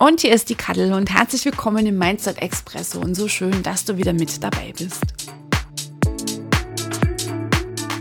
[0.00, 3.84] Und hier ist die Kaddel und herzlich willkommen im Mindset Expresso und so schön, dass
[3.84, 5.02] du wieder mit dabei bist.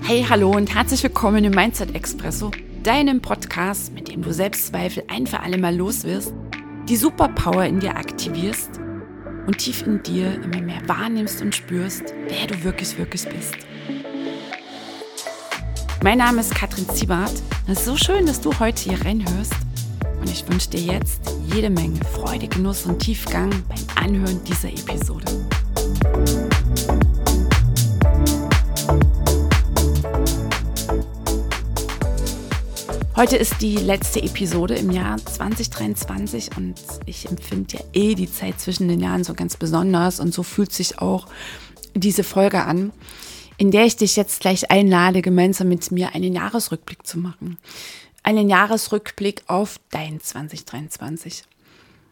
[0.04, 2.52] Hey, hallo und herzlich willkommen im Mindset Expresso,
[2.84, 6.36] deinem Podcast, mit dem du Selbstzweifel ein für alle Mal los wirst,
[6.88, 8.70] die Superpower in dir aktivierst
[9.48, 13.56] und tief in dir immer mehr wahrnimmst und spürst, wer du wirklich, wirklich bist.
[16.04, 17.34] Mein Name ist Katrin Ziebart.
[17.66, 19.67] Es ist so schön, dass du heute hier reinhörst
[20.28, 21.22] und ich wünsche dir jetzt
[21.54, 25.26] jede Menge Freude, Genuss und Tiefgang beim Anhören dieser Episode.
[33.16, 36.76] Heute ist die letzte Episode im Jahr 2023 und
[37.06, 40.74] ich empfinde ja eh die Zeit zwischen den Jahren so ganz besonders und so fühlt
[40.74, 41.28] sich auch
[41.96, 42.92] diese Folge an,
[43.58, 47.58] in der ich dich jetzt gleich einlade, gemeinsam mit mir einen Jahresrückblick zu machen
[48.28, 51.44] einen Jahresrückblick auf dein 2023.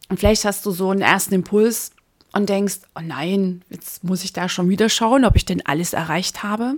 [0.07, 1.91] Und vielleicht hast du so einen ersten Impuls
[2.31, 5.91] und denkst, oh nein, jetzt muss ich da schon wieder schauen, ob ich denn alles
[5.91, 6.75] erreicht habe.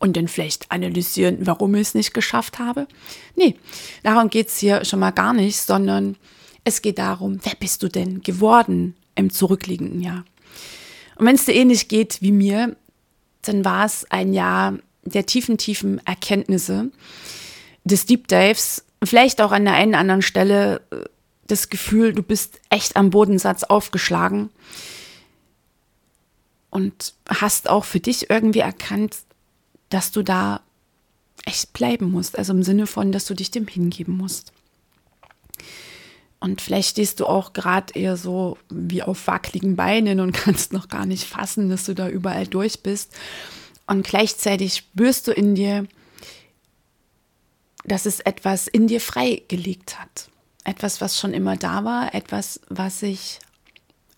[0.00, 2.88] Und dann vielleicht analysieren, warum ich es nicht geschafft habe.
[3.36, 3.54] Nee,
[4.02, 6.16] darum geht es hier schon mal gar nicht, sondern
[6.64, 10.24] es geht darum, wer bist du denn geworden im zurückliegenden Jahr?
[11.14, 12.76] Und wenn es dir ähnlich geht wie mir,
[13.42, 16.90] dann war es ein Jahr der tiefen, tiefen Erkenntnisse,
[17.86, 21.04] des Deep Dives, vielleicht auch an der einen anderen Stelle äh,
[21.46, 24.50] das Gefühl, du bist echt am Bodensatz aufgeschlagen
[26.70, 29.18] und hast auch für dich irgendwie erkannt,
[29.88, 30.60] dass du da
[31.44, 32.36] echt bleiben musst.
[32.36, 34.52] Also im Sinne von, dass du dich dem hingeben musst.
[36.40, 40.88] Und vielleicht stehst du auch gerade eher so wie auf wackeligen Beinen und kannst noch
[40.88, 43.12] gar nicht fassen, dass du da überall durch bist.
[43.86, 45.86] Und gleichzeitig spürst du in dir,
[47.86, 50.28] dass es etwas in dir freigelegt hat.
[50.64, 53.38] Etwas, was schon immer da war, etwas, was sich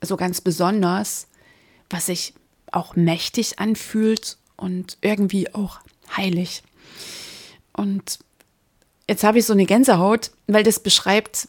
[0.01, 1.27] so ganz besonders,
[1.91, 2.35] was sich
[2.73, 5.81] auch mächtig anfühlt und irgendwie auch
[6.17, 6.63] heilig.
[7.73, 8.19] Und
[9.09, 11.49] jetzt habe ich so eine Gänsehaut, weil das beschreibt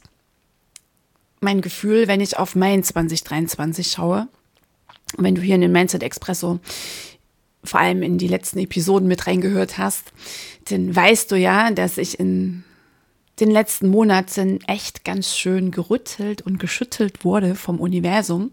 [1.39, 4.27] mein Gefühl, wenn ich auf mein 2023 schaue.
[5.15, 6.59] Und wenn du hier in den Mindset Expresso
[7.63, 10.11] vor allem in die letzten Episoden mit reingehört hast,
[10.69, 12.63] dann weißt du ja, dass ich in
[13.39, 18.51] den letzten Monaten echt ganz schön gerüttelt und geschüttelt wurde vom Universum.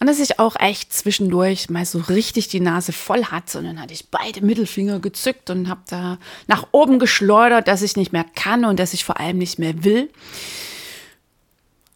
[0.00, 3.58] Und dass ich auch echt zwischendurch mal so richtig die Nase voll hatte.
[3.58, 7.96] Und dann hatte ich beide Mittelfinger gezückt und habe da nach oben geschleudert, dass ich
[7.96, 10.08] nicht mehr kann und dass ich vor allem nicht mehr will.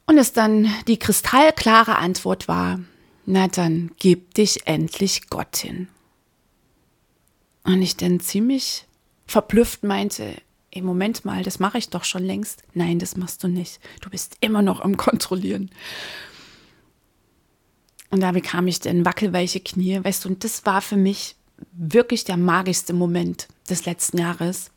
[0.07, 2.81] Und es dann die kristallklare Antwort war,
[3.25, 5.87] na dann gib dich endlich Gott hin.
[7.65, 8.87] Und ich dann ziemlich
[9.27, 10.35] verblüfft meinte,
[10.71, 12.63] im Moment mal, das mache ich doch schon längst.
[12.75, 13.79] Nein, das machst du nicht.
[14.01, 15.71] Du bist immer noch am Kontrollieren.
[18.11, 21.37] Und da bekam ich dann wackelweiche Knie, weißt du, und das war für mich
[21.73, 24.71] wirklich der magischste Moment des letzten Jahres,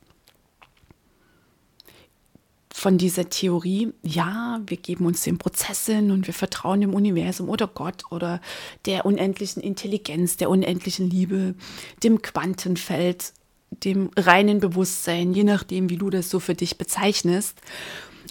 [2.78, 7.68] von dieser Theorie, ja, wir geben uns den Prozessen und wir vertrauen dem Universum oder
[7.68, 8.42] Gott oder
[8.86, 11.56] der unendlichen Intelligenz, der unendlichen Liebe,
[12.04, 13.32] dem Quantenfeld,
[13.72, 17.58] dem reinen Bewusstsein, je nachdem, wie du das so für dich bezeichnest.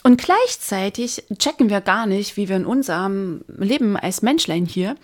[0.02, 4.94] Und gleichzeitig checken wir gar nicht, wie wir in unserem Leben als Menschlein hier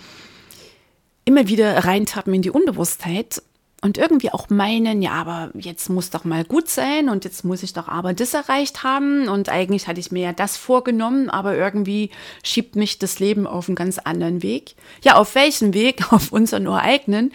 [1.25, 3.43] immer wieder reintappen in die Unbewusstheit
[3.83, 7.63] und irgendwie auch meinen, ja, aber jetzt muss doch mal gut sein und jetzt muss
[7.63, 11.57] ich doch aber das erreicht haben und eigentlich hatte ich mir ja das vorgenommen, aber
[11.57, 12.11] irgendwie
[12.43, 14.75] schiebt mich das Leben auf einen ganz anderen Weg.
[15.03, 15.91] Ja, auf welchen Weg?
[16.13, 17.33] Auf unseren nur eigenen.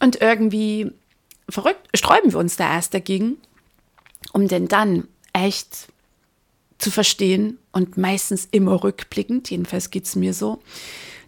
[0.00, 0.90] Und irgendwie
[1.48, 3.36] verrückt sträuben wir uns da erst dagegen,
[4.32, 5.88] um denn dann echt
[6.78, 10.62] zu verstehen und meistens immer rückblickend, jedenfalls geht es mir so,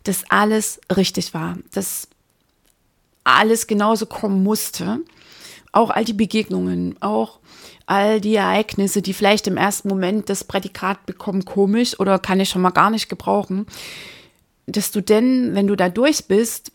[0.05, 2.09] dass alles richtig war, dass
[3.37, 5.01] alles genauso kommen musste.
[5.73, 7.41] Auch all die Begegnungen, auch
[7.87, 12.49] all die Ereignisse, die vielleicht im ersten Moment das Prädikat bekommen komisch oder kann ich
[12.49, 13.67] schon mal gar nicht gebrauchen,
[14.67, 16.73] dass du denn, wenn du da durch bist,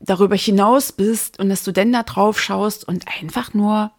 [0.00, 3.90] darüber hinaus bist und dass du denn da drauf schaust und einfach nur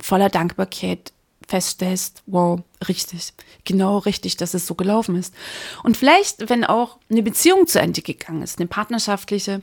[0.00, 1.12] voller Dankbarkeit
[1.50, 3.32] feststellst, wow, richtig,
[3.64, 5.34] genau richtig, dass es so gelaufen ist.
[5.82, 9.60] Und vielleicht, wenn auch eine Beziehung zu Ende gegangen ist, eine partnerschaftliche,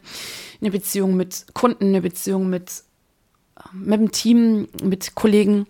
[0.60, 2.84] eine Beziehung mit Kunden, eine Beziehung mit,
[3.72, 5.66] mit dem Team, mit Kollegen,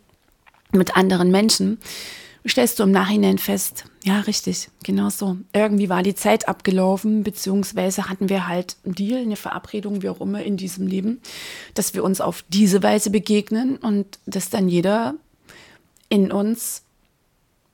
[0.71, 1.77] mit anderen Menschen,
[2.47, 5.37] stellst du im Nachhinein fest, ja, richtig, genau so.
[5.53, 10.21] Irgendwie war die Zeit abgelaufen, beziehungsweise hatten wir halt einen Deal, eine Verabredung, wie auch
[10.21, 11.21] immer in diesem Leben,
[11.73, 15.15] dass wir uns auf diese Weise begegnen und dass dann jeder
[16.09, 16.83] in uns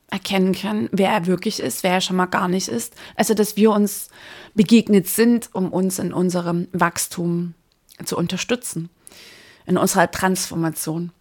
[0.10, 2.94] erkennen kann, wer er wirklich ist, wer er schon mal gar nicht ist.
[3.16, 4.10] Also, dass wir uns
[4.54, 7.56] begegnet sind, um uns in unserem Wachstum
[8.06, 8.90] zu unterstützen,
[9.66, 11.12] in unserer Transformation.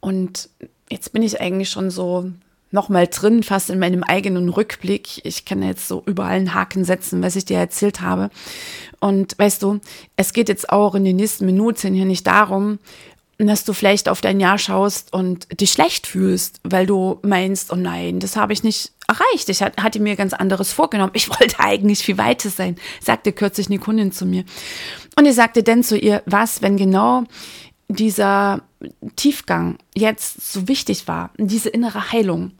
[0.00, 0.48] Und
[0.90, 2.32] jetzt bin ich eigentlich schon so
[2.70, 5.24] nochmal drin, fast in meinem eigenen Rückblick.
[5.24, 8.30] Ich kann jetzt so überall einen Haken setzen, was ich dir erzählt habe.
[9.00, 9.80] Und weißt du,
[10.16, 12.78] es geht jetzt auch in den nächsten Minuten hier nicht darum,
[13.46, 17.76] dass du vielleicht auf dein Jahr schaust und dich schlecht fühlst, weil du meinst, oh
[17.76, 19.48] nein, das habe ich nicht erreicht.
[19.48, 21.12] Ich hatte mir ganz anderes vorgenommen.
[21.14, 24.44] Ich wollte eigentlich viel weiter sein, sagte kürzlich eine Kundin zu mir.
[25.16, 27.24] Und ich sagte dann zu ihr, was, wenn genau
[27.88, 28.62] dieser
[29.16, 32.52] Tiefgang jetzt so wichtig war, diese innere Heilung,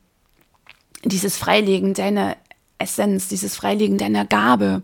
[1.05, 2.37] dieses Freilegen deiner
[2.79, 4.83] Essenz, dieses Freilegen deiner Gabe,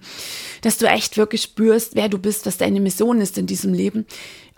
[0.63, 4.07] dass du echt wirklich spürst, wer du bist, was deine Mission ist in diesem Leben,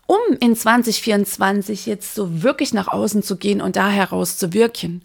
[0.07, 5.03] um in 2024 jetzt so wirklich nach außen zu gehen und da heraus zu wirken.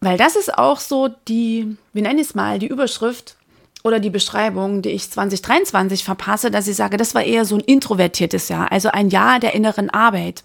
[0.00, 3.36] Weil das ist auch so die, wie nenne ich es mal, die Überschrift
[3.84, 7.62] oder die Beschreibung, die ich 2023 verpasse, dass ich sage, das war eher so ein
[7.62, 10.44] introvertiertes Jahr, also ein Jahr der inneren Arbeit,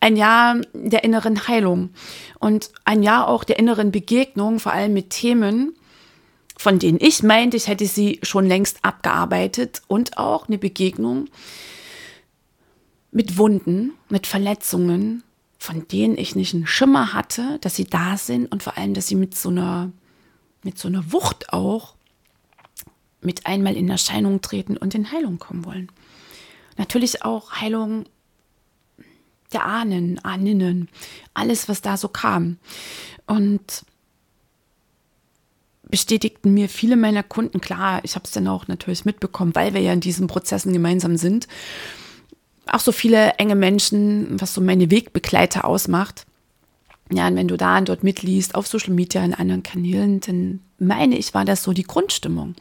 [0.00, 1.90] ein Jahr der inneren Heilung
[2.38, 5.74] und ein Jahr auch der inneren Begegnung, vor allem mit Themen,
[6.56, 11.28] von denen ich meinte, ich hätte sie schon längst abgearbeitet und auch eine Begegnung,
[13.14, 15.22] mit Wunden, mit Verletzungen,
[15.56, 19.06] von denen ich nicht einen Schimmer hatte, dass sie da sind und vor allem, dass
[19.06, 19.92] sie mit so einer,
[20.64, 21.94] mit so einer Wucht auch
[23.22, 25.90] mit einmal in Erscheinung treten und in Heilung kommen wollen.
[26.76, 28.04] Natürlich auch Heilung
[29.52, 30.88] der Ahnen, Ahninnen,
[31.34, 32.58] alles, was da so kam.
[33.26, 33.86] Und
[35.84, 39.80] bestätigten mir viele meiner Kunden, klar, ich habe es dann auch natürlich mitbekommen, weil wir
[39.80, 41.46] ja in diesen Prozessen gemeinsam sind,
[42.66, 46.26] auch so viele enge Menschen, was so meine Wegbegleiter ausmacht.
[47.12, 50.60] Ja, und wenn du da und dort mitliest, auf Social Media, in anderen Kanälen, dann
[50.78, 52.54] meine ich, war das so die Grundstimmung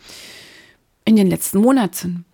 [1.06, 2.26] in den letzten Monaten.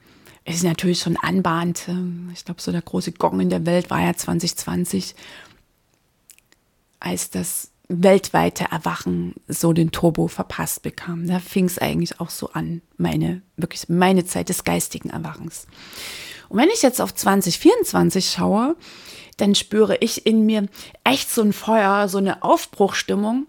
[0.45, 1.87] Es ist natürlich schon anbahnt.
[2.33, 5.13] Ich glaube, so der große Gong in der Welt war ja 2020,
[6.99, 11.27] als das weltweite Erwachen so den Turbo verpasst bekam.
[11.27, 15.67] Da fing es eigentlich auch so an, meine, wirklich meine Zeit des geistigen Erwachens.
[16.49, 18.75] Und wenn ich jetzt auf 2024 schaue,
[19.37, 20.67] dann spüre ich in mir
[21.03, 23.47] echt so ein Feuer, so eine Aufbruchstimmung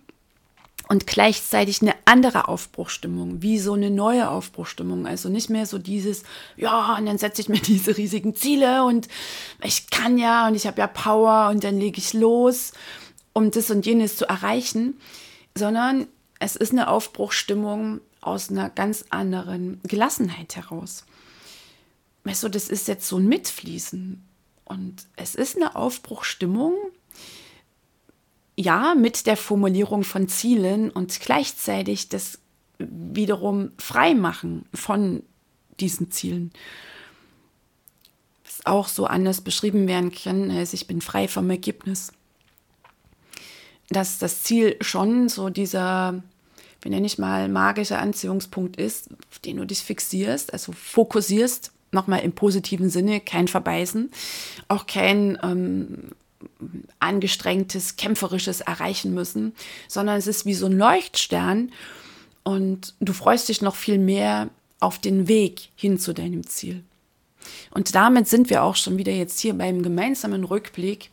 [0.88, 5.06] und gleichzeitig eine andere Aufbruchstimmung, wie so eine neue Aufbruchstimmung.
[5.06, 6.25] Also nicht mehr so dieses,
[6.56, 9.08] ja, und dann setze ich mir diese riesigen Ziele und
[9.62, 12.73] ich kann ja und ich habe ja Power und dann lege ich los,
[13.32, 15.00] um das und jenes zu erreichen,
[15.56, 16.06] sondern
[16.38, 21.05] es ist eine Aufbruchstimmung aus einer ganz anderen Gelassenheit heraus
[22.31, 24.23] weißt du, das ist jetzt so ein Mitfließen.
[24.65, 26.75] Und es ist eine Aufbruchstimmung,
[28.56, 32.38] ja, mit der Formulierung von Zielen und gleichzeitig das
[32.79, 35.25] wiederum Freimachen von
[35.81, 36.53] diesen Zielen.
[38.44, 42.12] Was auch so anders beschrieben werden kann, als ich bin frei vom Ergebnis.
[43.88, 46.23] Dass das Ziel schon so dieser,
[46.83, 52.20] wie nenne ich mal, magische Anziehungspunkt ist, auf den du dich fixierst, also fokussierst nochmal
[52.20, 54.10] im positiven Sinne, kein Verbeißen,
[54.69, 56.12] auch kein ähm,
[56.98, 59.54] angestrengtes, kämpferisches Erreichen müssen,
[59.88, 61.72] sondern es ist wie so ein Leuchtstern
[62.44, 66.82] und du freust dich noch viel mehr auf den Weg hin zu deinem Ziel.
[67.70, 71.11] Und damit sind wir auch schon wieder jetzt hier beim gemeinsamen Rückblick,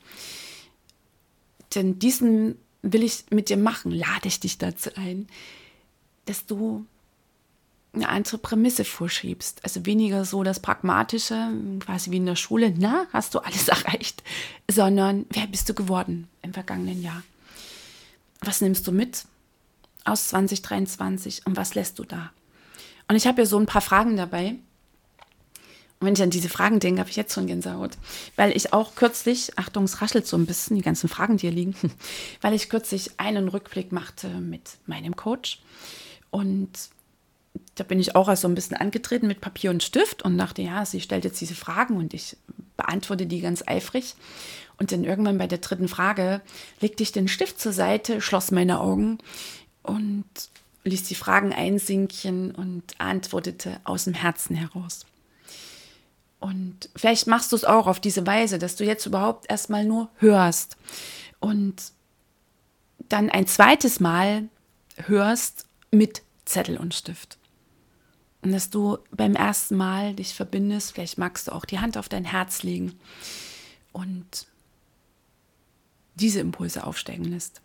[1.76, 5.28] denn diesen will ich mit dir machen, lade ich dich dazu ein,
[6.26, 6.86] dass du
[7.98, 9.64] eine andere Prämisse vorschiebst.
[9.64, 14.24] Also weniger so das Pragmatische, quasi wie in der Schule, na, hast du alles erreicht,
[14.70, 17.24] sondern wer bist du geworden im vergangenen Jahr?
[18.42, 19.26] Was nimmst du mit
[20.06, 22.32] aus 2023 und was lässt du da?
[23.08, 24.56] Und ich habe ja so ein paar Fragen dabei.
[26.00, 27.98] Und wenn ich an diese Fragen denke, habe ich jetzt schon Gänsehaut.
[28.36, 31.56] Weil ich auch kürzlich, Achtung, es raschelt so ein bisschen, die ganzen Fragen, die hier
[31.56, 31.76] liegen,
[32.42, 35.60] weil ich kürzlich einen Rückblick machte mit meinem Coach.
[36.30, 36.70] Und
[37.76, 40.86] da bin ich auch also ein bisschen angetreten mit Papier und Stift und dachte, ja,
[40.86, 42.38] sie stellt jetzt diese Fragen und ich
[42.76, 44.16] beantworte die ganz eifrig.
[44.80, 46.42] Und dann irgendwann bei der dritten Frage
[46.82, 49.18] legte ich den Stift zur Seite, schloss meine Augen
[49.84, 50.26] und
[50.84, 55.06] ließ die Fragen einsinken und antwortete aus dem Herzen heraus.
[56.40, 60.10] Und vielleicht machst du es auch auf diese Weise, dass du jetzt überhaupt erstmal nur
[60.18, 60.78] hörst
[61.40, 61.92] und
[63.10, 64.48] dann ein zweites Mal
[64.98, 67.37] hörst mit Zettel und Stift.
[68.48, 72.08] Und dass du beim ersten Mal dich verbindest, vielleicht magst du auch die Hand auf
[72.08, 72.98] dein Herz legen
[73.92, 74.48] und
[76.16, 77.60] diese Impulse aufsteigen lässt.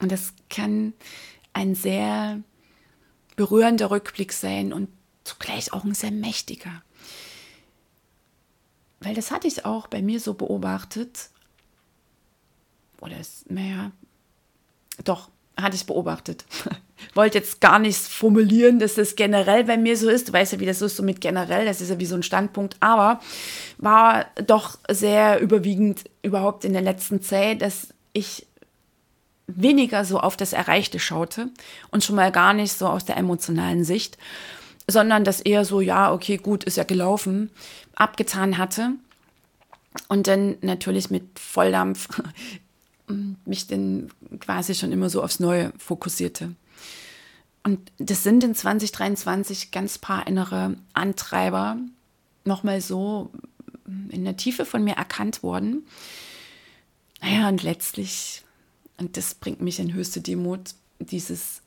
[0.00, 0.92] Und das kann
[1.54, 2.42] ein sehr
[3.36, 4.90] berührender Rückblick sein und
[5.24, 6.82] zugleich auch ein sehr mächtiger.
[9.00, 11.30] Weil das hatte ich auch bei mir so beobachtet.
[13.00, 13.92] Oder es, naja,
[15.04, 16.44] doch, hatte ich beobachtet.
[17.14, 20.28] Wollte jetzt gar nichts formulieren, dass das generell bei mir so ist.
[20.28, 22.22] Du weißt ja, wie das ist so mit generell, das ist ja wie so ein
[22.22, 22.76] Standpunkt.
[22.80, 23.20] Aber
[23.78, 28.46] war doch sehr überwiegend überhaupt in der letzten Zeit, dass ich
[29.46, 31.50] weniger so auf das Erreichte schaute
[31.90, 34.16] und schon mal gar nicht so aus der emotionalen Sicht,
[34.88, 37.50] sondern das eher so, ja, okay, gut, ist ja gelaufen,
[37.94, 38.92] abgetan hatte
[40.08, 42.08] und dann natürlich mit Volldampf
[43.44, 46.54] mich dann quasi schon immer so aufs Neue fokussierte.
[47.62, 51.78] Und das sind in 2023 ganz paar innere Antreiber
[52.44, 53.30] nochmal so
[54.10, 55.86] in der Tiefe von mir erkannt worden.
[57.22, 58.44] Naja, und letztlich
[58.96, 61.62] und das bringt mich in höchste Demut, dieses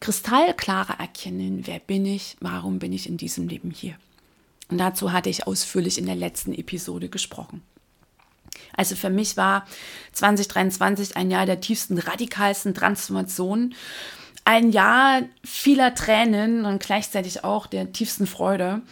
[0.00, 3.96] kristallklare Erkennen, wer bin ich, warum bin ich in diesem Leben hier.
[4.68, 7.62] Und dazu hatte ich ausführlich in der letzten Episode gesprochen.
[8.76, 9.66] Also für mich war
[10.12, 13.74] 2023 ein Jahr der tiefsten, radikalsten Transformation,
[14.44, 18.82] ein Jahr vieler Tränen und gleichzeitig auch der tiefsten Freude.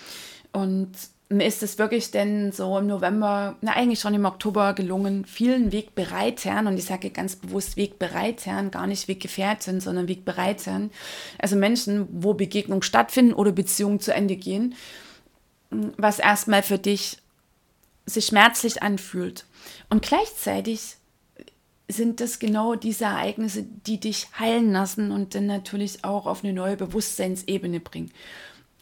[0.53, 0.91] Und
[1.29, 5.73] mir ist es wirklich denn so im November, na eigentlich schon im Oktober gelungen, vielen
[5.73, 10.91] Wegbereitern, und ich sage ganz bewusst Wegbereitern, gar nicht Weggefährten, sondern Wegbereitern,
[11.39, 14.75] also Menschen, wo Begegnungen stattfinden oder Beziehungen zu Ende gehen,
[15.71, 17.19] was erstmal für dich
[18.07, 19.47] sich schmerzlich anfühlt.
[19.89, 20.97] Und gleichzeitig
[21.89, 26.53] sind das genau diese Ereignisse, die dich heilen lassen und dann natürlich auch auf eine
[26.53, 28.11] neue Bewusstseinsebene bringen.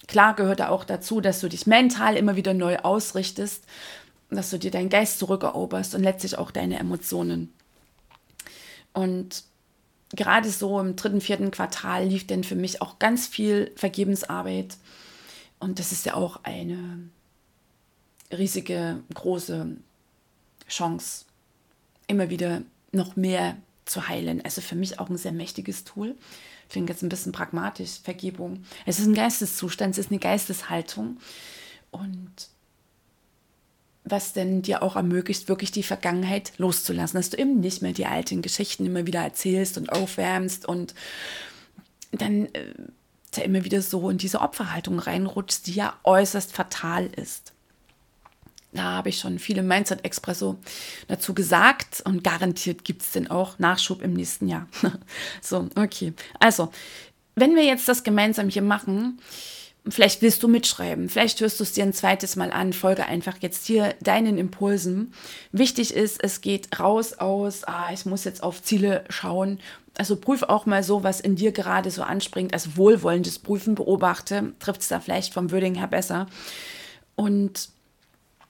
[0.07, 3.65] Klar gehört da auch dazu, dass du dich mental immer wieder neu ausrichtest,
[4.31, 7.53] dass du dir deinen Geist zurückeroberst und letztlich auch deine Emotionen.
[8.93, 9.45] Und
[10.11, 14.77] gerade so im dritten, vierten Quartal lief denn für mich auch ganz viel Vergebensarbeit.
[15.59, 17.09] Und das ist ja auch eine
[18.33, 19.77] riesige, große
[20.69, 21.25] Chance,
[22.07, 22.63] immer wieder
[22.93, 24.43] noch mehr zu heilen.
[24.45, 26.17] Also für mich auch ein sehr mächtiges Tool
[26.73, 28.65] klingt jetzt ein bisschen pragmatisch, Vergebung.
[28.87, 31.19] Es ist ein Geisteszustand, es ist eine Geisteshaltung.
[31.91, 32.49] Und
[34.05, 38.07] was denn dir auch ermöglicht, wirklich die Vergangenheit loszulassen, dass du eben nicht mehr die
[38.07, 40.95] alten Geschichten immer wieder erzählst und aufwärmst und
[42.11, 47.53] dann äh, immer wieder so in diese Opferhaltung reinrutschst, die ja äußerst fatal ist.
[48.73, 50.57] Da habe ich schon viele Mindset Expresso
[51.07, 54.67] dazu gesagt und garantiert gibt es denn auch Nachschub im nächsten Jahr.
[55.43, 56.15] so, okay.
[56.41, 56.71] Also,
[57.35, 59.21] wenn wir jetzt das gemeinsam hier machen,
[59.89, 63.37] vielleicht willst du mitschreiben, vielleicht hörst du es dir ein zweites Mal an, folge einfach
[63.41, 65.13] jetzt hier deinen Impulsen.
[65.51, 69.61] Wichtig ist, es geht raus aus, ah, ich muss jetzt auf Ziele schauen.
[69.99, 72.55] Also prüf auch mal so, was in dir gerade so anspringt.
[72.55, 76.27] Also wohlwollendes Prüfen, beobachte, trifft es da vielleicht vom Wording her besser.
[77.15, 77.69] Und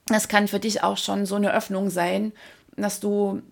[0.07, 2.33] das kann für dich auch schon so eine Öffnung sein,
[2.77, 3.43] dass du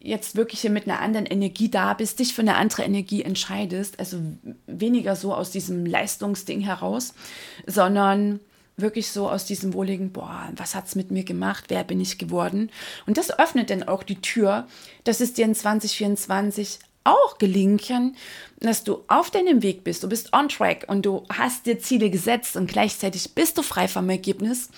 [0.00, 3.98] jetzt wirklich hier mit einer anderen Energie da bist, dich für eine andere Energie entscheidest,
[3.98, 4.20] also
[4.66, 7.14] weniger so aus diesem Leistungsding heraus,
[7.66, 8.40] sondern
[8.76, 12.16] wirklich so aus diesem wohligen, boah, was hat es mit mir gemacht, wer bin ich
[12.16, 12.70] geworden?
[13.06, 14.68] Und das öffnet dann auch die Tür,
[15.02, 18.14] dass es dir in 2024 auch gelingen kann,
[18.60, 22.10] dass du auf deinem Weg bist, du bist on track und du hast dir Ziele
[22.10, 24.68] gesetzt und gleichzeitig bist du frei vom Ergebnis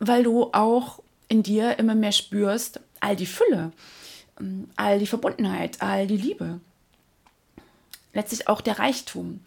[0.00, 3.70] weil du auch in dir immer mehr spürst, all die Fülle,
[4.40, 6.60] ähm, all die Verbundenheit, all die Liebe.
[8.12, 9.40] Letztlich auch der Reichtum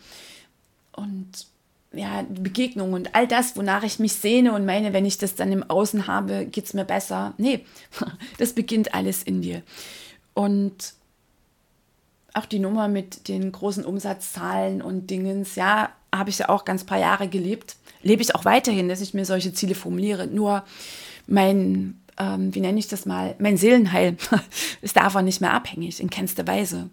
[0.93, 1.47] und
[1.91, 5.35] ja, die Begegnung und all das, wonach ich mich sehne und meine, wenn ich das
[5.35, 7.33] dann im Außen habe, geht es mir besser.
[7.37, 7.65] Nee,
[8.37, 9.61] das beginnt alles in dir.
[10.33, 10.93] Und
[12.33, 16.83] auch die Nummer mit den großen Umsatzzahlen und Dingens, ja, habe ich ja auch ganz
[16.83, 20.27] paar Jahre gelebt lebe ich auch weiterhin, dass ich mir solche Ziele formuliere.
[20.27, 20.63] Nur
[21.25, 24.17] mein, ähm, wie nenne ich das mal, mein Seelenheil
[24.81, 26.89] ist davon nicht mehr abhängig, in keinster Weise.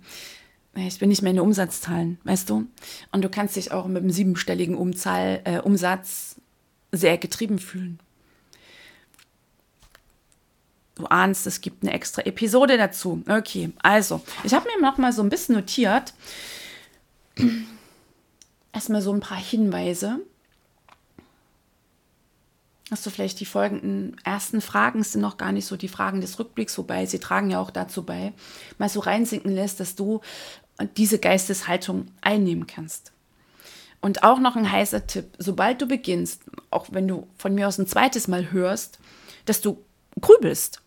[0.74, 2.66] Ich bin nicht mehr in den Umsatzzahlen, weißt du?
[3.10, 6.36] Und du kannst dich auch mit einem siebenstelligen Umzahl, äh, Umsatz
[6.92, 7.98] sehr getrieben fühlen.
[10.94, 13.22] Du ahnst, es gibt eine extra Episode dazu.
[13.28, 16.14] Okay, also, ich habe mir noch mal so ein bisschen notiert.
[18.72, 20.20] Erstmal so ein paar Hinweise,
[22.90, 26.38] hast du vielleicht die folgenden ersten Fragen, sind noch gar nicht so die Fragen des
[26.38, 28.32] Rückblicks, wobei sie tragen ja auch dazu bei,
[28.78, 30.20] mal so reinsinken lässt, dass du
[30.96, 33.12] diese Geisteshaltung einnehmen kannst.
[34.00, 37.78] Und auch noch ein heißer Tipp, sobald du beginnst, auch wenn du von mir aus
[37.78, 38.98] ein zweites Mal hörst,
[39.44, 39.84] dass du
[40.20, 40.80] grübelst.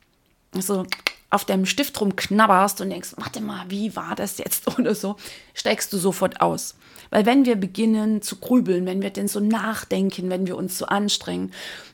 [0.56, 0.86] Also
[1.34, 5.16] auf deinem Stift rumknabberst und denkst, warte mal, wie war das jetzt oder so,
[5.54, 6.76] steigst du sofort aus.
[7.10, 10.86] Weil wenn wir beginnen zu grübeln, wenn wir denn so nachdenken, wenn wir uns so
[10.86, 11.52] anstrengen,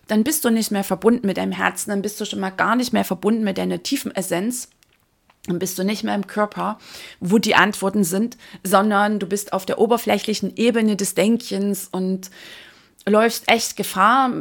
[0.07, 2.75] dann bist du nicht mehr verbunden mit deinem Herzen, dann bist du schon mal gar
[2.75, 4.69] nicht mehr verbunden mit deiner tiefen Essenz.
[5.45, 6.77] Dann bist du nicht mehr im Körper,
[7.19, 12.29] wo die Antworten sind, sondern du bist auf der oberflächlichen Ebene des Denkens und
[13.05, 14.31] läufst echt Gefahr.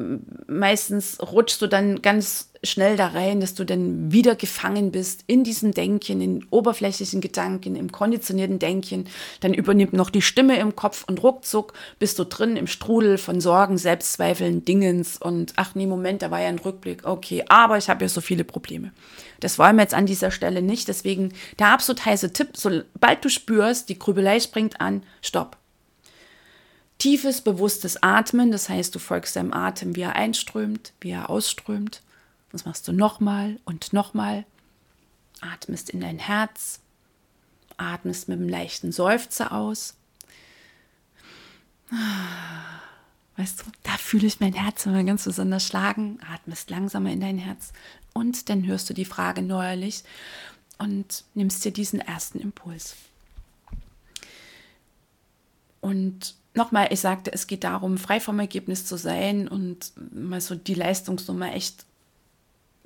[0.46, 5.44] Meistens rutschst du dann ganz schnell da rein, dass du dann wieder gefangen bist in
[5.44, 9.06] diesem Denken, in oberflächlichen Gedanken, im konditionierten Denken.
[9.40, 13.40] Dann übernimmt noch die Stimme im Kopf und ruckzuck bist du drin im Strudel von
[13.40, 17.04] Sorgen, Selbstzweifeln, Dingens und ach nee, Moment, da war ja ein Rückblick.
[17.04, 18.92] Okay, aber ich habe ja so viele Probleme.
[19.40, 20.88] Das wollen wir jetzt an dieser Stelle nicht.
[20.88, 25.56] Deswegen der absolut heiße Tipp, sobald du spürst, die Grübelei springt an, stopp
[26.98, 28.50] tiefes, bewusstes Atmen.
[28.50, 32.02] Das heißt, du folgst deinem Atem, wie er einströmt, wie er ausströmt.
[32.52, 34.44] Das machst du nochmal und nochmal.
[35.40, 36.80] Atmest in dein Herz.
[37.76, 39.94] Atmest mit einem leichten Seufzer aus.
[43.36, 46.18] Weißt du, da fühle ich mein Herz immer ganz besonders schlagen.
[46.32, 47.72] Atmest langsamer in dein Herz.
[48.12, 50.02] Und dann hörst du die Frage neuerlich
[50.78, 52.96] und nimmst dir diesen ersten Impuls.
[55.80, 60.54] Und nochmal, ich sagte, es geht darum, frei vom Ergebnis zu sein und mal so
[60.54, 61.86] die Leistungsnummer echt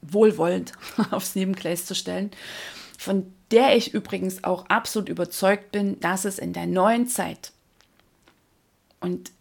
[0.02, 0.72] wohlwollend
[1.10, 2.30] aufs Nebengleis zu stellen,
[2.98, 7.52] von der ich übrigens auch absolut überzeugt bin, dass es in der neuen Zeit,
[9.00, 9.32] und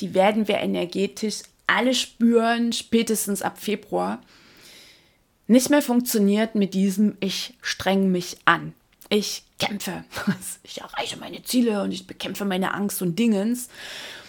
[0.00, 4.20] die werden wir energetisch alle spüren, spätestens ab Februar,
[5.46, 8.74] nicht mehr funktioniert mit diesem Ich streng mich an
[9.12, 10.04] ich kämpfe,
[10.62, 13.68] ich erreiche meine Ziele und ich bekämpfe meine Angst und Dingens.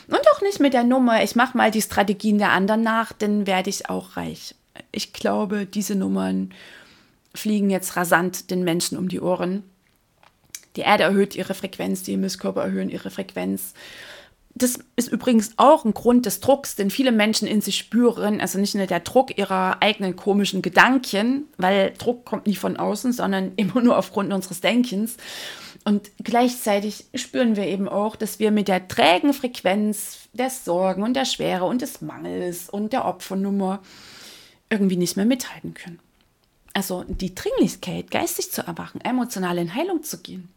[0.08, 3.48] Und auch nicht mit der Nummer, ich mache mal die Strategien der anderen nach, dann
[3.48, 4.56] werde ich auch reich.
[4.92, 6.53] Ich glaube, diese Nummern
[7.36, 9.63] fliegen jetzt rasant den Menschen um die Ohren.
[10.75, 13.74] Die Erde erhöht ihre Frequenz, die Himmelskörper erhöhen ihre Frequenz
[14.56, 18.40] das ist übrigens auch ein Grund des Drucks, den viele Menschen in sich spüren.
[18.40, 23.14] Also nicht nur der Druck ihrer eigenen komischen Gedanken, weil Druck kommt nie von außen,
[23.14, 25.18] sondern immer nur aufgrund unseres Denkens.
[25.86, 31.16] Und gleichzeitig spüren wir eben auch, dass wir mit der trägen Frequenz der Sorgen und
[31.16, 33.81] der Schwere und des Mangels und der Opfernummer
[34.74, 36.00] irgendwie nicht mehr mithalten können.
[36.74, 40.50] Also die Dringlichkeit, geistig zu erwachen, emotional in Heilung zu gehen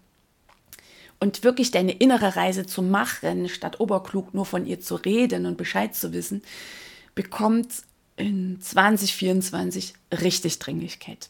[1.21, 5.59] und wirklich deine innere Reise zu machen, statt oberklug nur von ihr zu reden und
[5.59, 6.43] Bescheid zu wissen,
[7.15, 7.69] bekommt
[8.17, 11.29] in 2024 richtig Dringlichkeit.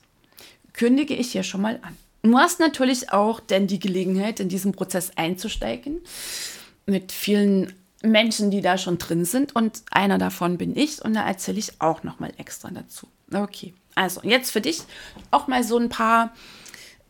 [0.72, 1.96] Kündige ich hier schon mal an.
[2.22, 6.00] Du hast natürlich auch denn die Gelegenheit, in diesen Prozess einzusteigen
[6.86, 7.72] mit vielen
[8.10, 11.80] Menschen, die da schon drin sind und einer davon bin ich und da erzähle ich
[11.80, 13.08] auch noch mal extra dazu.
[13.32, 14.82] Okay, also jetzt für dich
[15.30, 16.32] auch mal so ein paar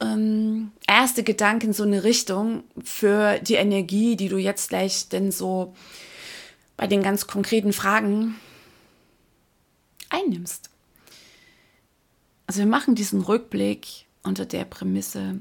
[0.00, 5.74] ähm, erste Gedanken so eine Richtung für die Energie, die du jetzt gleich denn so
[6.76, 8.36] bei den ganz konkreten Fragen
[10.10, 10.70] einnimmst.
[12.46, 15.38] Also wir machen diesen Rückblick unter der Prämisse,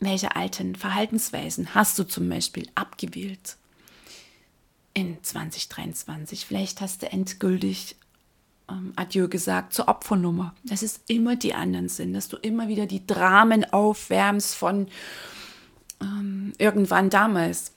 [0.00, 3.56] welche alten Verhaltensweisen hast du zum Beispiel abgewählt
[4.94, 6.46] in 2023?
[6.46, 7.96] Vielleicht hast du endgültig
[8.68, 10.54] ähm, Adieu gesagt zur Opfernummer.
[10.64, 14.88] Dass es immer die anderen sind, dass du immer wieder die Dramen aufwärmst von
[16.00, 17.72] ähm, irgendwann damals.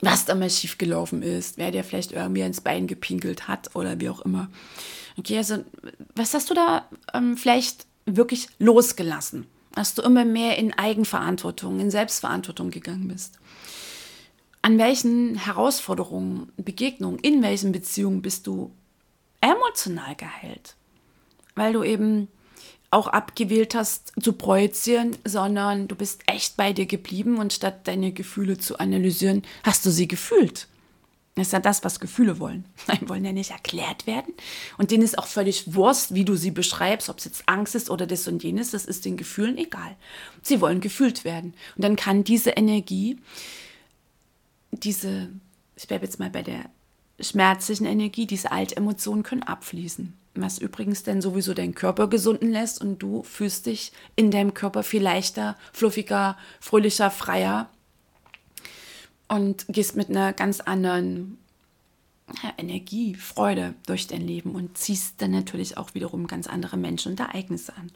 [0.00, 4.20] Was damals schiefgelaufen ist, wer dir vielleicht irgendwie ins Bein gepinkelt hat oder wie auch
[4.20, 4.48] immer.
[5.16, 5.64] Okay, also
[6.14, 9.46] was hast du da ähm, vielleicht wirklich losgelassen?
[9.74, 13.38] Dass du immer mehr in Eigenverantwortung, in Selbstverantwortung gegangen bist.
[14.68, 18.70] An welchen Herausforderungen, Begegnungen, in welchen Beziehungen bist du
[19.40, 20.76] emotional geheilt,
[21.54, 22.28] weil du eben
[22.90, 28.12] auch abgewählt hast zu projizieren, sondern du bist echt bei dir geblieben und statt deine
[28.12, 30.68] Gefühle zu analysieren, hast du sie gefühlt.
[31.34, 32.66] Das ist ja das, was Gefühle wollen.
[33.00, 34.34] Die wollen ja nicht erklärt werden.
[34.76, 37.88] Und denen ist auch völlig Wurst, wie du sie beschreibst, ob es jetzt Angst ist
[37.88, 39.96] oder das und jenes, das ist den Gefühlen egal.
[40.42, 41.54] Sie wollen gefühlt werden.
[41.74, 43.16] Und dann kann diese Energie,
[44.70, 45.30] diese,
[45.76, 46.70] ich bleibe jetzt mal bei der
[47.20, 50.14] schmerzlichen Energie, diese Altemotionen können abfließen.
[50.34, 54.84] Was übrigens dann sowieso deinen Körper gesunden lässt und du fühlst dich in deinem Körper
[54.84, 57.68] viel leichter, fluffiger, fröhlicher, freier
[59.26, 61.38] und gehst mit einer ganz anderen
[62.56, 67.20] Energie, Freude durch dein Leben und ziehst dann natürlich auch wiederum ganz andere Menschen und
[67.20, 67.90] Ereignisse an.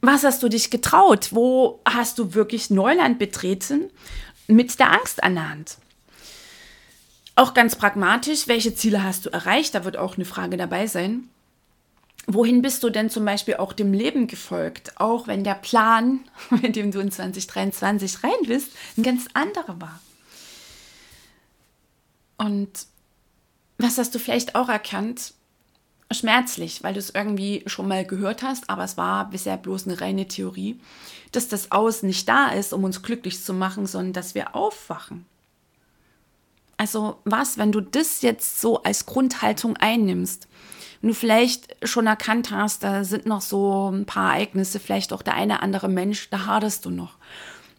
[0.00, 1.28] Was hast du dich getraut?
[1.32, 3.90] Wo hast du wirklich Neuland betreten
[4.46, 5.78] mit der Angst an der Hand?
[7.36, 9.74] Auch ganz pragmatisch, welche Ziele hast du erreicht?
[9.74, 11.28] Da wird auch eine Frage dabei sein.
[12.26, 16.20] wohin bist du denn zum Beispiel auch dem Leben gefolgt, auch wenn der Plan,
[16.62, 20.00] mit dem du in 2023 rein bist, ein ganz anderer war?
[22.38, 22.86] Und
[23.78, 25.33] was hast du vielleicht auch erkannt?
[26.14, 30.00] Schmerzlich, weil du es irgendwie schon mal gehört hast, aber es war bisher bloß eine
[30.00, 30.80] reine Theorie,
[31.32, 35.26] dass das Außen nicht da ist, um uns glücklich zu machen, sondern dass wir aufwachen.
[36.76, 40.48] Also was, wenn du das jetzt so als Grundhaltung einnimmst?
[41.00, 45.22] Wenn du vielleicht schon erkannt hast, da sind noch so ein paar Ereignisse, vielleicht auch
[45.22, 47.18] der eine andere Mensch, da haderst du noch.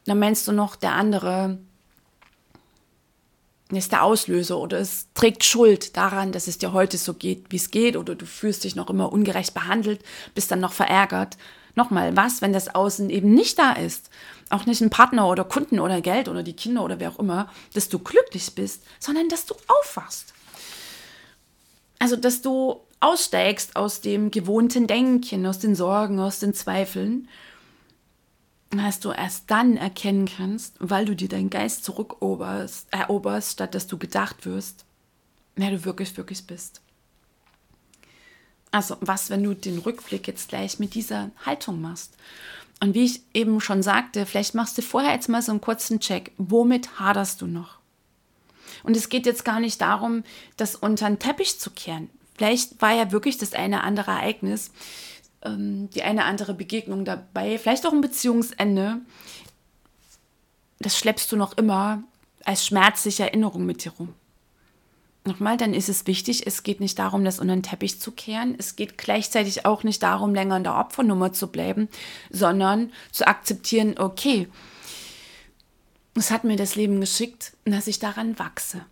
[0.05, 1.57] Da meinst du noch, der andere
[3.71, 7.55] ist der Auslöser oder es trägt Schuld daran, dass es dir heute so geht, wie
[7.55, 10.01] es geht oder du fühlst dich noch immer ungerecht behandelt,
[10.35, 11.37] bist dann noch verärgert.
[11.73, 14.09] Nochmal, was, wenn das Außen eben nicht da ist?
[14.49, 17.49] Auch nicht ein Partner oder Kunden oder Geld oder die Kinder oder wer auch immer,
[17.73, 20.33] dass du glücklich bist, sondern dass du aufwachst.
[21.97, 27.27] Also, dass du aussteigst aus dem gewohnten Denken, aus den Sorgen, aus den Zweifeln,
[28.77, 33.87] dass du erst dann erkennen kannst, weil du dir deinen Geist zurückeroberst, eroberst, statt dass
[33.87, 34.85] du gedacht wirst,
[35.55, 36.81] wer du wirklich, wirklich bist.
[38.71, 42.17] Also, was, wenn du den Rückblick jetzt gleich mit dieser Haltung machst?
[42.81, 45.99] Und wie ich eben schon sagte, vielleicht machst du vorher jetzt mal so einen kurzen
[45.99, 46.31] Check.
[46.37, 47.79] Womit haderst du noch?
[48.83, 50.23] Und es geht jetzt gar nicht darum,
[50.57, 52.09] das unter den Teppich zu kehren.
[52.37, 54.71] Vielleicht war ja wirklich das eine andere Ereignis,
[55.45, 58.97] ähm, die eine andere Begegnung dabei, vielleicht auch ein Beziehungsende.
[60.79, 62.03] Das schleppst du noch immer
[62.43, 64.13] als schmerzliche Erinnerung mit dir rum.
[65.27, 68.53] Nochmal, dann ist es wichtig, es geht nicht darum, das unter den Teppich zu kehren.
[68.59, 71.89] Es geht gleichzeitig auch nicht darum, länger in der Opfernummer zu bleiben,
[72.29, 74.47] sondern zu akzeptieren, okay,
[76.13, 78.85] es hat mir das Leben geschickt, dass ich daran wachse.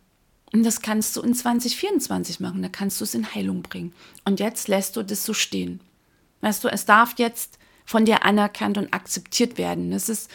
[0.51, 3.93] Und das kannst du in 2024 machen, da kannst du es in Heilung bringen.
[4.25, 5.81] Und jetzt lässt du das so stehen.
[6.43, 9.91] Weißt du, es darf jetzt von dir anerkannt und akzeptiert werden.
[9.91, 10.29] Das ist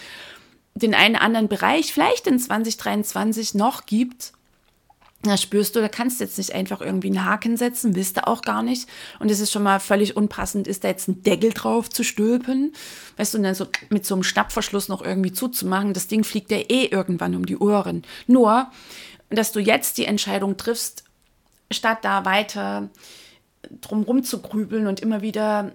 [0.75, 4.33] den einen anderen Bereich vielleicht in 2023 noch gibt,
[5.23, 8.27] da spürst du, da kannst du jetzt nicht einfach irgendwie einen Haken setzen, willst du
[8.29, 8.89] auch gar nicht.
[9.19, 12.73] Und es ist schon mal völlig unpassend, ist da jetzt ein Deckel drauf zu stülpen,
[13.17, 15.93] weißt du, und dann so mit so einem Schnappverschluss noch irgendwie zuzumachen.
[15.93, 18.05] Das Ding fliegt ja eh irgendwann um die Ohren.
[18.29, 18.71] Nur,
[19.29, 21.03] dass du jetzt die Entscheidung triffst,
[21.73, 22.89] statt da weiter
[23.81, 25.73] drumrum zu grübeln und immer wieder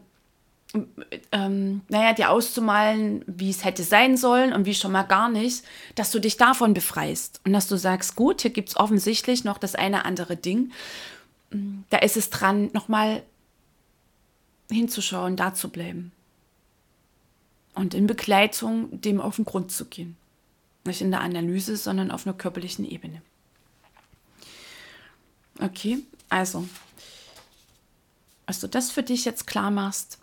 [1.31, 5.63] ähm, naja, dir auszumalen, wie es hätte sein sollen und wie schon mal gar nicht,
[5.95, 9.57] dass du dich davon befreist und dass du sagst, gut, hier gibt es offensichtlich noch
[9.57, 10.71] das eine andere Ding.
[11.91, 13.21] Da ist es dran, nochmal
[14.71, 16.11] hinzuschauen, da zu bleiben.
[17.75, 20.15] Und in Begleitung dem auf den Grund zu gehen.
[20.85, 23.21] Nicht in der Analyse, sondern auf einer körperlichen Ebene.
[25.61, 26.67] Okay, also,
[28.47, 30.17] als du das für dich jetzt klar machst,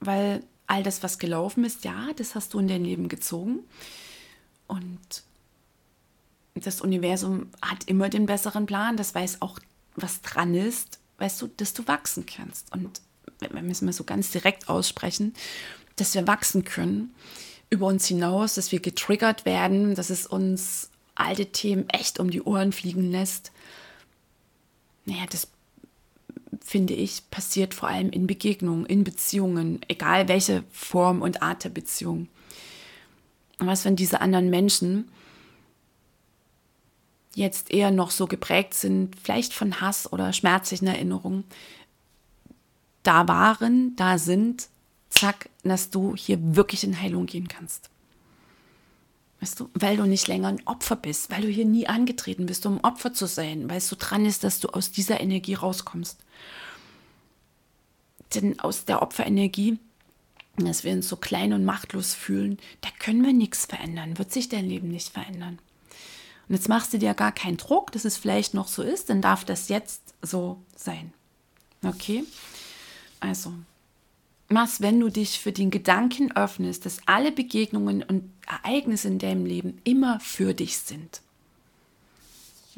[0.00, 3.60] weil all das, was gelaufen ist, ja, das hast du in dein Leben gezogen.
[4.66, 5.22] Und
[6.54, 9.58] das Universum hat immer den besseren Plan, das weiß auch,
[9.96, 12.72] was dran ist, weißt du, dass du wachsen kannst.
[12.72, 13.00] Und
[13.40, 15.34] wir müssen mal so ganz direkt aussprechen,
[15.96, 17.14] dass wir wachsen können
[17.70, 22.42] über uns hinaus, dass wir getriggert werden, dass es uns alte Themen echt um die
[22.42, 23.52] Ohren fliegen lässt.
[25.04, 25.48] Naja, das
[26.64, 31.70] finde ich, passiert vor allem in Begegnungen, in Beziehungen, egal welche Form und Art der
[31.70, 32.28] Beziehung.
[33.58, 35.10] Und was, wenn diese anderen Menschen
[37.34, 41.44] jetzt eher noch so geprägt sind, vielleicht von Hass oder schmerzlichen Erinnerungen,
[43.02, 44.68] da waren, da sind,
[45.08, 47.90] zack, dass du hier wirklich in Heilung gehen kannst.
[49.40, 52.66] Weißt du, weil du nicht länger ein Opfer bist, weil du hier nie angetreten bist,
[52.66, 56.18] um Opfer zu sein, weil es so dran ist, dass du aus dieser Energie rauskommst.
[58.34, 59.78] Denn aus der Opferenergie,
[60.56, 64.48] dass wir uns so klein und machtlos fühlen, da können wir nichts verändern, wird sich
[64.48, 65.60] dein Leben nicht verändern.
[66.48, 69.22] Und jetzt machst du dir gar keinen Druck, dass es vielleicht noch so ist, dann
[69.22, 71.12] darf das jetzt so sein.
[71.84, 72.24] Okay?
[73.20, 73.52] Also,
[74.48, 79.44] was, wenn du dich für den Gedanken öffnest, dass alle Begegnungen und Ereignisse in deinem
[79.44, 81.20] Leben immer für dich sind.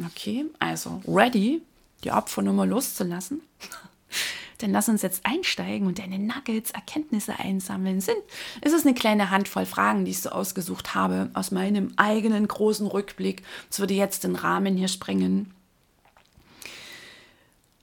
[0.05, 1.63] Okay, also ready,
[2.05, 3.43] die Opfernummer loszulassen.
[4.59, 8.01] Dann lass uns jetzt einsteigen und deine Nuggets, Erkenntnisse einsammeln.
[8.01, 8.19] Sind,
[8.61, 12.87] es ist eine kleine Handvoll Fragen, die ich so ausgesucht habe aus meinem eigenen großen
[12.87, 13.43] Rückblick.
[13.71, 15.55] Es würde jetzt den Rahmen hier sprengen.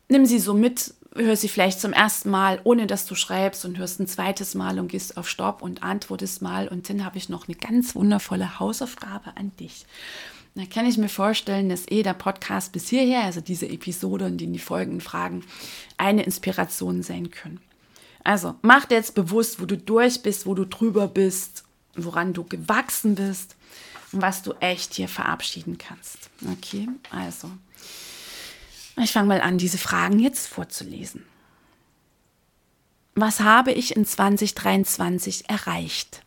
[0.08, 3.78] Nimm sie so mit, hör sie vielleicht zum ersten Mal, ohne dass du schreibst und
[3.78, 6.68] hörst ein zweites Mal und gehst auf Stopp und antwortest mal.
[6.68, 9.86] Und dann habe ich noch eine ganz wundervolle Hausaufgabe an dich.
[10.56, 14.38] Da kann ich mir vorstellen, dass eh der Podcast bis hierher, also diese Episode und
[14.38, 15.44] die folgenden Fragen,
[15.98, 17.60] eine Inspiration sein können.
[18.24, 21.64] Also mach dir jetzt bewusst, wo du durch bist, wo du drüber bist,
[21.96, 23.56] woran du gewachsen bist
[24.12, 26.30] und was du echt hier verabschieden kannst.
[26.52, 27.50] Okay, also
[29.04, 31.24] ich fange mal an, diese Fragen jetzt vorzulesen.
[33.16, 36.22] Was habe ich in 2023 erreicht?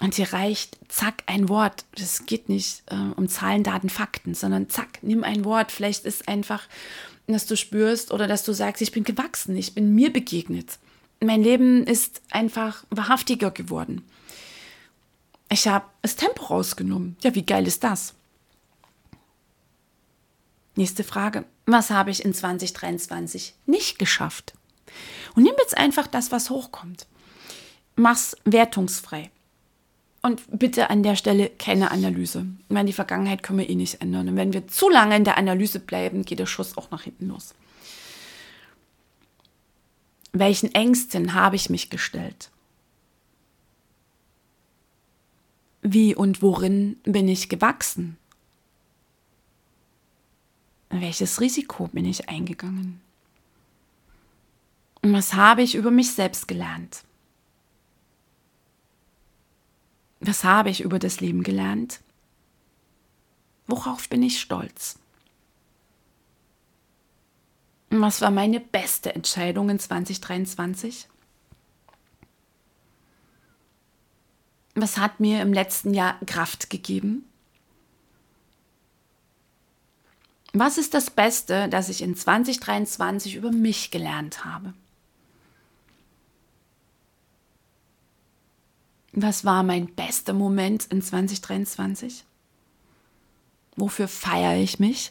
[0.00, 1.84] Und hier reicht, zack, ein Wort.
[1.96, 5.70] Es geht nicht äh, um Zahlen, Daten, Fakten, sondern zack, nimm ein Wort.
[5.70, 6.62] Vielleicht ist einfach,
[7.28, 10.78] dass du spürst oder dass du sagst, ich bin gewachsen, ich bin mir begegnet.
[11.20, 14.02] Mein Leben ist einfach wahrhaftiger geworden.
[15.48, 17.16] Ich habe das Tempo rausgenommen.
[17.22, 18.14] Ja, wie geil ist das?
[20.76, 21.44] Nächste Frage.
[21.66, 24.54] Was habe ich in 2023 nicht geschafft?
[25.34, 27.06] Und nimm jetzt einfach das, was hochkommt.
[27.96, 29.30] Mach's wertungsfrei.
[30.22, 32.46] Und bitte an der Stelle keine Analyse.
[32.68, 34.28] Ich meine, die Vergangenheit können wir eh nicht ändern.
[34.28, 37.28] Und wenn wir zu lange in der Analyse bleiben, geht der Schuss auch nach hinten
[37.28, 37.54] los.
[40.32, 42.50] Welchen Ängsten habe ich mich gestellt?
[45.82, 48.16] Wie und worin bin ich gewachsen?
[51.00, 53.00] Welches Risiko bin ich eingegangen?
[55.02, 57.02] Und was habe ich über mich selbst gelernt?
[60.20, 62.00] Was habe ich über das Leben gelernt?
[63.66, 64.98] Worauf bin ich stolz?
[67.90, 71.08] Und was war meine beste Entscheidung in 2023?
[74.76, 77.28] Was hat mir im letzten Jahr Kraft gegeben?
[80.56, 84.72] Was ist das Beste, das ich in 2023 über mich gelernt habe?
[89.10, 92.24] Was war mein bester Moment in 2023?
[93.74, 95.10] Wofür feiere ich mich?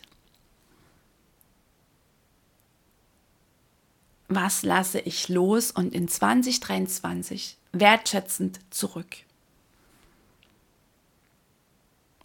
[4.29, 9.17] Was lasse ich los und in 2023 wertschätzend zurück?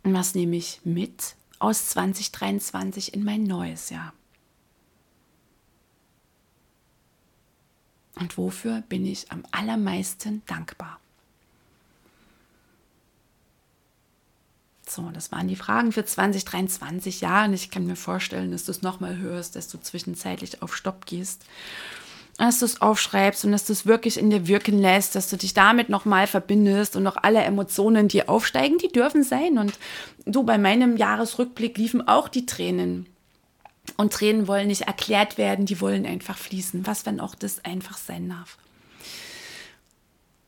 [0.05, 4.13] Was nehme ich mit aus 2023 in mein neues Jahr?
[8.15, 10.99] Und wofür bin ich am allermeisten dankbar?
[14.89, 17.21] So, das waren die Fragen für 2023.
[17.21, 20.75] Ja, und ich kann mir vorstellen, dass du es nochmal hörst, dass du zwischenzeitlich auf
[20.75, 21.45] Stopp gehst,
[22.39, 25.37] dass du es aufschreibst und dass du es wirklich in dir wirken lässt, dass du
[25.37, 29.59] dich damit nochmal verbindest und noch alle Emotionen, die aufsteigen, die dürfen sein.
[29.59, 29.73] Und
[30.25, 33.07] du, bei meinem Jahresrückblick liefen auch die Tränen.
[33.97, 37.99] Und Tränen wollen nicht erklärt werden, die wollen einfach fließen, was wenn auch das einfach
[37.99, 38.57] sein darf.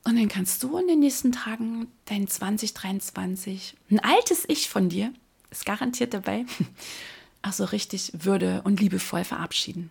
[0.05, 5.13] Und dann kannst du in den nächsten Tagen dein 2023, ein altes Ich von dir,
[5.51, 6.47] ist garantiert dabei,
[7.43, 9.91] also richtig würde und liebevoll verabschieden.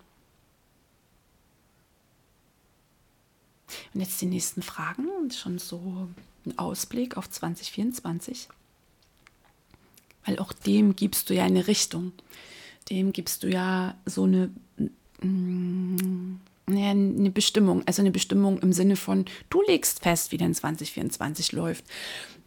[3.94, 6.10] Und jetzt die nächsten Fragen schon so
[6.46, 8.50] ein Ausblick auf 2024.
[10.26, 12.14] Weil auch dem gibst du ja eine Richtung.
[12.90, 14.52] Dem gibst du ja so eine,
[15.22, 16.36] mm,
[16.68, 21.84] eine Bestimmung, also eine Bestimmung im Sinne von, du legst fest, wie dein 2024 läuft.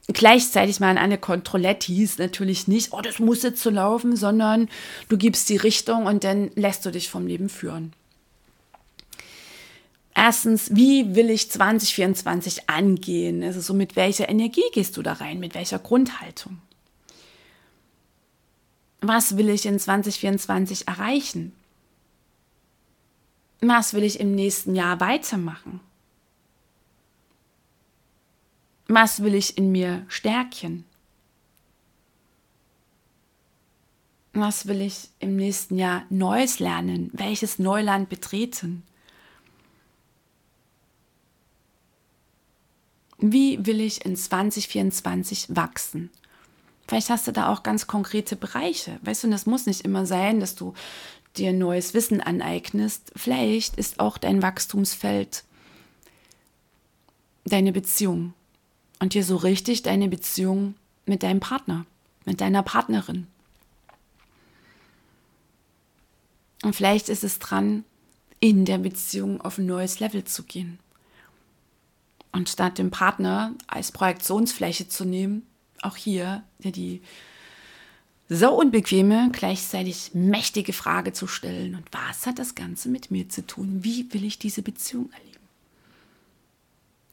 [0.09, 4.69] Gleichzeitig mal an eine Kontrollette hieß natürlich nicht, oh, das muss jetzt so laufen, sondern
[5.09, 7.93] du gibst die Richtung und dann lässt du dich vom Leben führen.
[10.25, 13.43] Erstens, wie will ich 2024 angehen?
[13.43, 15.41] Also so mit welcher Energie gehst du da rein?
[15.41, 16.59] Mit welcher Grundhaltung?
[19.01, 21.53] Was will ich in 2024 erreichen?
[23.63, 25.81] Was will ich im nächsten Jahr weitermachen?
[28.87, 30.85] Was will ich in mir stärken?
[34.35, 37.11] Was will ich im nächsten Jahr Neues lernen?
[37.13, 38.85] Welches Neuland betreten?
[43.23, 46.11] Wie will ich in 2024 wachsen?
[46.89, 48.99] Vielleicht hast du da auch ganz konkrete Bereiche.
[49.03, 50.75] Weißt du, das muss nicht immer sein, dass du
[51.37, 55.45] dir neues Wissen aneignest, vielleicht ist auch dein Wachstumsfeld
[57.45, 58.35] deine Beziehung
[59.01, 60.75] und dir so richtig deine Beziehung
[61.07, 61.87] mit deinem Partner,
[62.25, 63.27] mit deiner Partnerin.
[66.63, 67.85] Und vielleicht ist es dran,
[68.39, 70.79] in der Beziehung auf ein neues Level zu gehen.
[72.33, 75.47] Und statt den Partner als Projektionsfläche zu nehmen,
[75.83, 77.03] auch hier die
[78.29, 81.75] so unbequeme, gleichzeitig mächtige Frage zu stellen.
[81.75, 83.85] Und was hat das Ganze mit mir zu tun?
[83.85, 85.33] Wie will ich diese Beziehung erleben?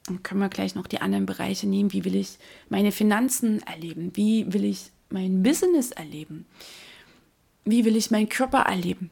[0.05, 1.91] Dann können wir gleich noch die anderen Bereiche nehmen.
[1.91, 2.37] Wie will ich
[2.69, 4.11] meine Finanzen erleben?
[4.15, 6.45] Wie will ich mein Business erleben?
[7.65, 9.09] Wie will ich meinen Körper erleben?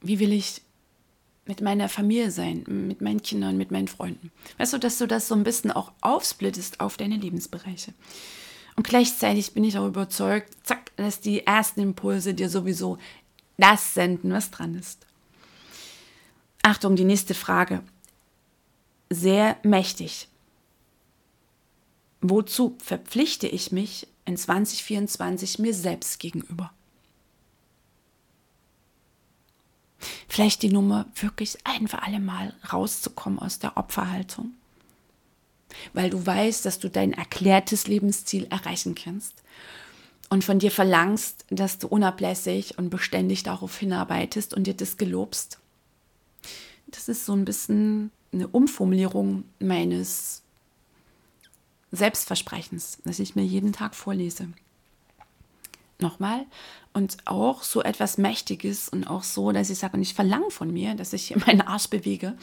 [0.00, 0.62] Wie will ich
[1.46, 4.30] mit meiner Familie sein, mit meinen Kindern, mit meinen Freunden?
[4.58, 7.94] Weißt du, dass du das so ein bisschen auch aufsplittest auf deine Lebensbereiche.
[8.76, 12.98] Und gleichzeitig bin ich auch überzeugt, zack, dass die ersten Impulse dir sowieso
[13.56, 15.06] das senden, was dran ist.
[16.62, 17.82] Achtung, die nächste Frage.
[19.08, 20.28] Sehr mächtig.
[22.20, 26.72] Wozu verpflichte ich mich in 2024 mir selbst gegenüber?
[30.28, 34.52] Vielleicht die Nummer wirklich ein für alle Mal rauszukommen aus der Opferhaltung
[35.92, 39.42] weil du weißt, dass du dein erklärtes Lebensziel erreichen kannst
[40.28, 45.58] und von dir verlangst, dass du unablässig und beständig darauf hinarbeitest und dir das gelobst.
[46.88, 50.42] Das ist so ein bisschen eine Umformulierung meines
[51.92, 54.48] Selbstversprechens, das ich mir jeden Tag vorlese.
[55.98, 56.46] Nochmal.
[56.92, 60.72] Und auch so etwas Mächtiges und auch so, dass ich sage, und ich verlange von
[60.72, 62.36] mir, dass ich hier meinen Arsch bewege,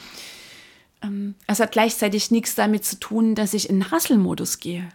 [1.02, 4.88] ähm, es hat gleichzeitig nichts damit zu tun, dass ich in Hasselmodus gehe.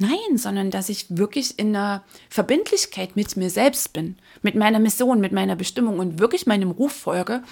[0.00, 5.20] Nein, sondern dass ich wirklich in einer Verbindlichkeit mit mir selbst bin, mit meiner Mission,
[5.20, 7.42] mit meiner Bestimmung und wirklich meinem Ruf folge,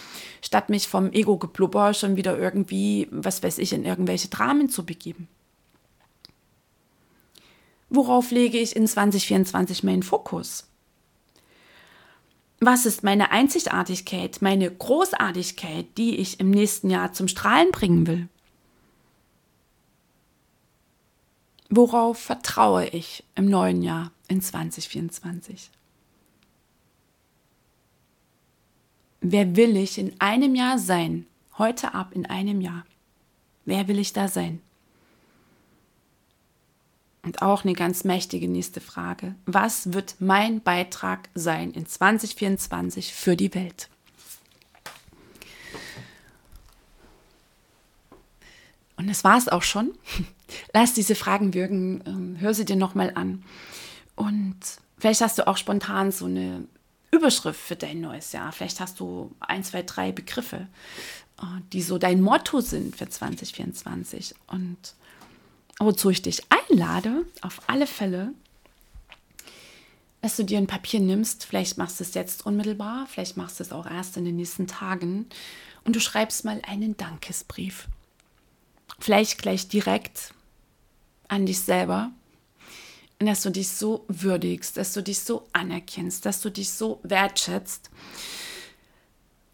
[0.42, 5.26] statt mich vom Ego-Geblubber schon wieder irgendwie, was weiß ich, in irgendwelche Dramen zu begeben.
[7.88, 10.68] Worauf lege ich in 2024 meinen Fokus?
[12.60, 18.28] was ist meine Einzigartigkeit, meine Großartigkeit, die ich im nächsten Jahr zum Strahlen bringen will?
[21.68, 25.70] Worauf vertraue ich im neuen Jahr in 2024?
[29.20, 31.26] Wer will ich in einem Jahr sein?
[31.58, 32.84] Heute ab in einem Jahr.
[33.64, 34.60] Wer will ich da sein?
[37.26, 39.34] Und auch eine ganz mächtige nächste Frage.
[39.46, 43.88] Was wird mein Beitrag sein in 2024 für die Welt?
[48.96, 49.90] Und das war es auch schon.
[50.72, 53.42] Lass diese Fragen wirken, ähm, hör sie dir nochmal an.
[54.14, 54.60] Und
[54.96, 56.68] vielleicht hast du auch spontan so eine
[57.10, 58.52] Überschrift für dein neues Jahr.
[58.52, 60.68] Vielleicht hast du ein, zwei, drei Begriffe,
[61.42, 64.36] äh, die so dein Motto sind für 2024.
[64.46, 64.94] Und
[65.78, 68.32] wozu ich dich einlade, auf alle Fälle,
[70.22, 73.64] dass du dir ein Papier nimmst, vielleicht machst du es jetzt unmittelbar, vielleicht machst du
[73.64, 75.26] es auch erst in den nächsten Tagen.
[75.84, 77.86] Und du schreibst mal einen Dankesbrief.
[78.98, 80.34] Vielleicht gleich direkt
[81.28, 82.10] an dich selber,
[83.18, 87.90] dass du dich so würdigst, dass du dich so anerkennst, dass du dich so wertschätzt,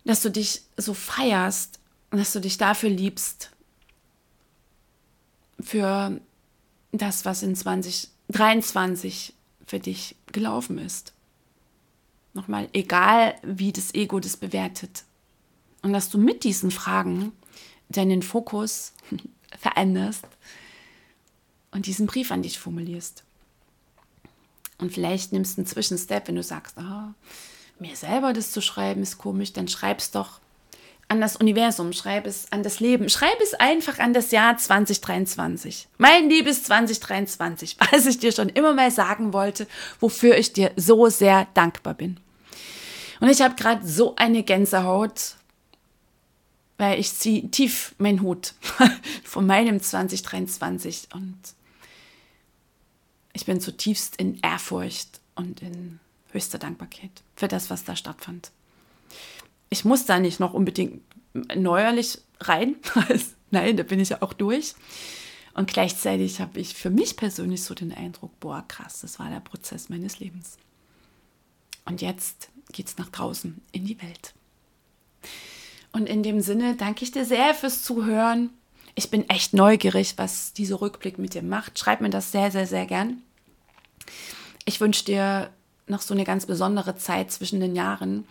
[0.05, 1.79] dass du dich so feierst
[2.11, 3.52] und dass du dich dafür liebst,
[5.63, 6.21] für
[6.93, 9.33] das, was in 2023
[9.67, 11.13] für dich gelaufen ist.
[12.35, 15.05] Nochmal, egal wie das Ego das bewertet.
[15.83, 17.33] Und dass du mit diesen Fragen
[17.89, 18.93] deinen Fokus
[19.59, 20.27] veränderst
[21.71, 23.25] und diesen Brief an dich formulierst.
[24.79, 27.13] Und vielleicht nimmst du einen Zwischenstep, wenn du sagst, oh,
[27.79, 30.41] mir selber das zu schreiben ist komisch, dann schreibst doch
[31.13, 35.87] an das Universum, schreib es an das Leben, schreib es einfach an das Jahr 2023.
[35.99, 39.67] Mein liebes 2023, was ich dir schon immer mal sagen wollte,
[40.01, 42.19] wofür ich dir so sehr dankbar bin.
[43.21, 45.37] Und ich habe gerade so eine Gänsehaut,
[46.79, 48.55] weil ich ziehe tief meinen Hut
[49.23, 51.37] von meinem 2023 und
[53.35, 58.51] ich bin zutiefst in Ehrfurcht und in höchster Dankbarkeit für das, was da stattfand
[59.73, 61.01] ich muss da nicht noch unbedingt
[61.57, 62.77] neuerlich rein.
[63.51, 64.75] Nein, da bin ich ja auch durch.
[65.55, 69.41] Und gleichzeitig habe ich für mich persönlich so den Eindruck, boah, krass, das war der
[69.41, 70.59] Prozess meines Lebens.
[71.87, 74.35] Und jetzt geht es nach draußen in die Welt.
[75.93, 78.51] Und in dem Sinne danke ich dir sehr fürs Zuhören.
[78.95, 81.79] Ich bin echt neugierig, was dieser Rückblick mit dir macht.
[81.79, 83.23] Schreib mir das sehr, sehr, sehr gern.
[84.67, 85.51] Ich wünsche dir
[85.87, 88.27] noch so eine ganz besondere Zeit zwischen den Jahren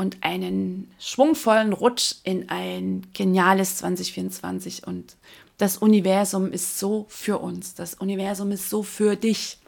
[0.00, 4.86] und einen schwungvollen Rutsch in ein geniales 2024.
[4.86, 5.18] Und
[5.58, 7.74] das Universum ist so für uns.
[7.74, 9.58] Das Universum ist so für dich.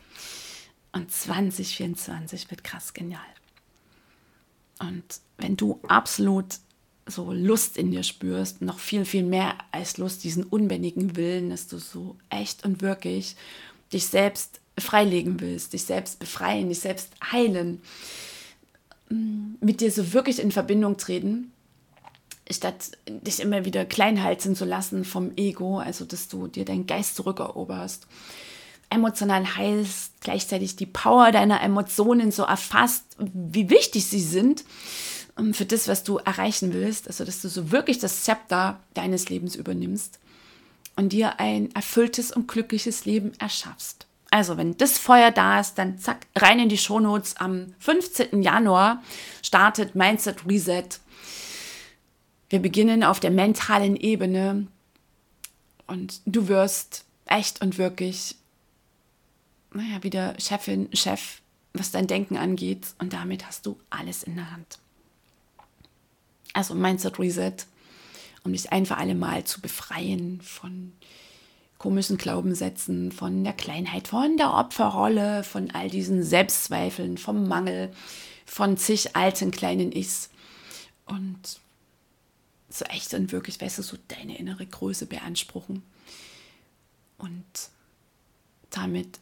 [0.92, 3.20] Und 2024 wird krass genial.
[4.80, 5.04] Und
[5.36, 6.46] wenn du absolut
[7.04, 11.68] so Lust in dir spürst, noch viel, viel mehr als Lust, diesen unbändigen Willen, dass
[11.68, 13.36] du so echt und wirklich
[13.92, 17.82] dich selbst freilegen willst, dich selbst befreien, dich selbst heilen,
[19.60, 21.52] mit dir so wirklich in Verbindung treten,
[22.50, 26.86] statt dich immer wieder klein halten zu lassen vom Ego, also dass du dir deinen
[26.86, 28.06] Geist zurückeroberst.
[28.90, 34.64] Emotional heißt gleichzeitig die Power deiner Emotionen so erfasst, wie wichtig sie sind
[35.38, 37.06] ähm, für das, was du erreichen willst.
[37.06, 40.18] Also, dass du so wirklich das Zepter deines Lebens übernimmst
[40.96, 44.06] und dir ein erfülltes und glückliches Leben erschaffst.
[44.32, 47.36] Also, wenn das Feuer da ist, dann zack, rein in die Shownotes.
[47.36, 48.42] Am 15.
[48.42, 49.02] Januar
[49.42, 50.88] startet Mindset Reset.
[52.48, 54.68] Wir beginnen auf der mentalen Ebene
[55.86, 58.36] und du wirst echt und wirklich,
[59.74, 61.42] naja, wieder Chefin, Chef,
[61.74, 62.86] was dein Denken angeht.
[62.98, 64.78] Und damit hast du alles in der Hand.
[66.54, 67.66] Also Mindset Reset,
[68.44, 70.94] um dich ein für alle Mal zu befreien von
[71.82, 77.92] komischen Glaubenssätzen, von der Kleinheit, von der Opferrolle, von all diesen Selbstzweifeln, vom Mangel,
[78.46, 80.30] von zig alten kleinen Ichs.
[81.06, 81.58] Und
[82.68, 85.82] so echt und wirklich, weißt du, so deine innere Größe beanspruchen.
[87.18, 87.70] Und
[88.70, 89.18] damit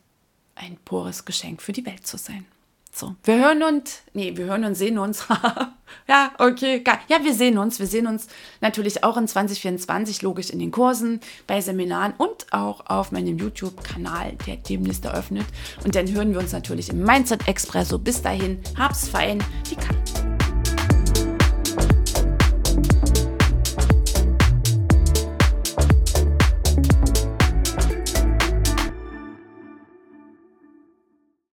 [0.55, 2.45] ein pures Geschenk für die Welt zu sein.
[2.93, 5.25] So, wir hören uns, nee, wir hören und sehen uns.
[6.09, 6.99] ja, okay, geil.
[7.09, 7.79] Ja, wir sehen uns.
[7.79, 8.27] Wir sehen uns
[8.61, 14.37] natürlich auch in 2024, logisch in den Kursen, bei Seminaren und auch auf meinem YouTube-Kanal,
[14.47, 15.47] der demnächst eröffnet.
[15.85, 17.99] Und dann hören wir uns natürlich im Mindset Expresso.
[17.99, 20.20] Bis dahin, hab's fein, die Katze.